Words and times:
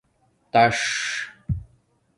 تاݽ 0.51 0.79